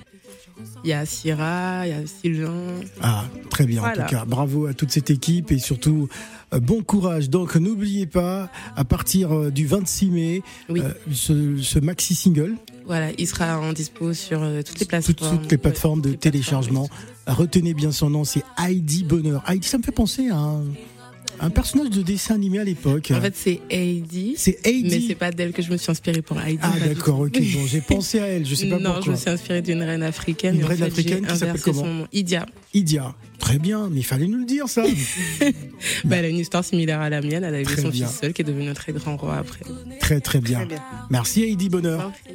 il 0.84 0.90
y 0.90 0.92
a 0.92 1.04
Syrah, 1.06 1.86
il 1.86 1.90
y 1.90 1.92
a 1.92 2.06
Sylvain. 2.06 2.80
Ah, 3.00 3.24
très 3.50 3.66
bien. 3.66 3.82
En 3.82 3.92
tout 3.92 4.02
cas, 4.08 4.24
bravo 4.24 4.66
à 4.66 4.74
toute 4.74 4.90
cette 4.90 5.10
équipe 5.10 5.50
et 5.52 5.58
surtout 5.58 6.08
euh, 6.52 6.60
bon 6.60 6.82
courage. 6.82 7.30
Donc 7.30 7.56
n'oubliez 7.56 8.06
pas, 8.06 8.50
à 8.76 8.84
partir 8.84 9.32
euh, 9.32 9.50
du 9.50 9.66
26 9.66 10.10
mai, 10.10 10.42
Oui. 10.68 10.80
euh, 10.82 10.90
ce, 11.12 11.56
ce 11.60 11.78
maxi 11.78 12.14
single, 12.14 12.54
Voilà, 12.86 13.10
il 13.18 13.26
sera 13.26 13.58
en 13.60 13.72
dispo 13.72 14.12
sur 14.12 14.40
toutes 14.64 14.78
les 14.80 14.86
plateformes. 14.86 15.38
toutes 15.40 15.50
les 15.50 15.58
plateformes 15.58 16.00
de 16.00 16.10
les 16.10 16.16
téléchargement. 16.18 16.88
Retenez 17.26 17.72
bien 17.74 17.90
son 17.90 18.10
nom, 18.10 18.24
c'est 18.24 18.44
Heidi 18.58 19.02
Bonheur. 19.04 19.42
Heidi, 19.48 19.66
ça 19.66 19.78
me 19.78 19.82
fait 19.82 19.92
penser 19.92 20.28
à 20.28 20.36
un, 20.36 20.62
un 21.40 21.50
personnage 21.50 21.90
de 21.90 22.02
dessin 22.02 22.34
animé 22.34 22.58
à 22.60 22.64
l'époque. 22.64 23.12
En 23.14 23.20
fait, 23.20 23.34
c'est 23.36 23.60
Heidi, 23.70 24.34
c'est 24.36 24.58
mais 24.64 24.70
Heidi. 24.72 25.06
c'est 25.08 25.14
pas 25.14 25.30
d'elle 25.30 25.52
que 25.52 25.62
je 25.62 25.70
me 25.70 25.76
suis 25.76 25.90
inspirée 25.90 26.22
pour 26.22 26.40
Heidi. 26.40 26.58
Ah 26.62 26.72
d'accord, 26.86 27.20
ok. 27.20 27.32
Bon, 27.32 27.66
j'ai 27.66 27.80
pensé 27.80 28.20
à 28.20 28.26
elle. 28.26 28.46
Je 28.46 28.54
sais 28.54 28.68
pas 28.68 28.78
non, 28.78 28.90
je 28.90 28.94
pourquoi. 28.96 29.12
me 29.12 29.18
suis 29.18 29.30
inspirée 29.30 29.62
d'une 29.62 29.82
reine 29.82 30.02
africaine. 30.02 30.56
Une 30.56 30.64
en 30.64 30.68
reine 30.68 30.78
fait, 30.78 30.84
africaine 30.84 31.26
qui 31.26 31.36
s'appelle 31.36 31.60
comment 31.60 31.80
son 31.82 31.86
nom. 31.94 32.08
Idia. 32.12 32.46
Idia. 32.72 33.14
Très 33.38 33.58
bien, 33.58 33.88
mais 33.90 34.00
il 34.00 34.04
fallait 34.04 34.26
nous 34.26 34.38
le 34.38 34.46
dire 34.46 34.68
ça. 34.68 34.84
Bah, 36.04 36.16
elle 36.16 36.24
a 36.24 36.28
une 36.28 36.38
histoire 36.38 36.64
similaire 36.64 37.00
à 37.00 37.10
la 37.10 37.20
mienne. 37.20 37.44
Elle 37.44 37.54
a 37.54 37.62
Très 37.62 37.82
son 37.82 37.88
bien. 37.88 38.06
fils 38.06 38.18
seul, 38.20 38.32
qui 38.32 38.40
est 38.42 38.44
devenu 38.44 38.68
un 38.70 38.74
très 38.74 38.92
grand 38.92 39.16
roi 39.16 39.36
après. 39.36 39.60
très 40.00 40.20
très 40.20 40.40
bien. 40.40 40.58
Très 40.60 40.66
bien. 40.66 40.82
Merci 41.10 41.42
Heidi 41.42 41.68
Bonheur. 41.68 42.10
Pis. 42.26 42.32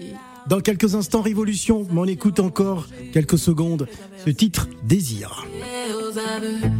Dans 0.50 0.62
quelques 0.62 0.96
instants, 0.96 1.22
Révolution, 1.22 1.86
mais 1.92 2.00
on 2.00 2.06
écoute 2.06 2.40
encore 2.40 2.88
quelques 3.14 3.38
secondes 3.38 3.88
ce 4.26 4.32
titre 4.32 4.68
Désir. 4.84 5.46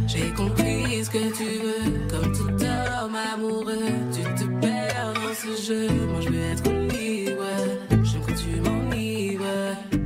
J'ai 0.08 0.32
compris 0.36 1.04
ce 1.04 1.10
que 1.10 1.32
tu 1.36 1.44
veux. 1.44 2.08
Comme 2.10 2.32
tout 2.32 2.64
homme 2.64 3.14
amoureux, 3.32 3.76
tu 4.12 4.22
te 4.22 4.50
perds 4.60 5.14
dans 5.14 5.34
ce 5.34 5.62
jeu. 5.62 5.86
Moi, 5.88 6.20
je 6.20 6.28
veux 6.30 6.40
être 6.40 6.68
libre. 6.68 7.44
J'aime 8.02 8.22
quand 8.26 8.34
tu 8.34 8.60
m'enivres. 8.60 9.44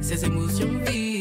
Ces 0.03 0.27
émotions 0.27 0.69
vives, 0.87 1.14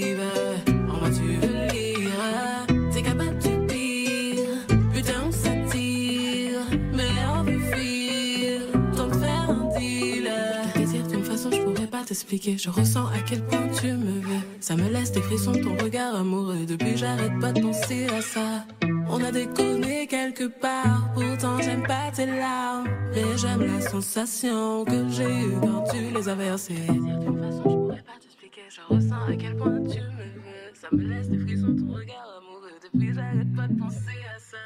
Je 12.42 12.70
ressens 12.72 13.06
à 13.08 13.20
quel 13.28 13.46
point 13.46 13.68
tu 13.80 13.94
me 13.94 14.20
veux. 14.20 14.42
Ça 14.60 14.76
me 14.76 14.90
laisse 14.90 15.12
des 15.12 15.22
frissons, 15.22 15.54
ton 15.54 15.78
regard 15.78 16.16
amoureux. 16.16 16.66
Depuis, 16.66 16.98
j'arrête 16.98 17.38
pas 17.40 17.52
de 17.52 17.62
penser 17.62 18.08
à 18.08 18.22
ça. 18.22 18.66
On 19.08 19.24
a 19.24 19.32
déconné 19.32 20.08
quelque 20.08 20.46
part, 20.46 21.14
pourtant 21.14 21.62
j'aime 21.62 21.84
pas 21.84 22.10
tes 22.12 22.26
larmes. 22.26 22.88
Mais 23.14 23.38
j'aime 23.38 23.62
la 23.62 23.82
sensation 23.82 24.84
que 24.84 25.08
j'ai 25.10 25.30
eue 25.30 25.60
quand 25.62 25.84
tu 25.92 25.98
les 26.12 26.28
as 26.28 26.36
versées. 26.36 26.74
D'une 26.90 27.38
façon, 27.40 27.64
je 27.64 27.76
pourrais 27.76 28.02
pas 28.02 28.20
t'expliquer. 28.20 28.62
Je 28.68 28.82
ressens 28.96 29.26
à 29.28 29.36
quel 29.36 29.56
point 29.56 29.80
tu 29.82 30.00
me 30.00 30.24
veux. 30.34 30.74
Ça 30.74 30.88
me 30.92 31.04
laisse 31.04 31.30
des 31.30 31.38
frissons, 31.38 31.76
ton 31.76 31.94
regard 31.94 32.42
amoureux. 32.42 32.72
Depuis, 32.84 33.14
j'arrête 33.14 33.56
pas 33.56 33.68
de 33.68 33.80
penser 33.80 34.18
à 34.36 34.40
ça. 34.40 34.58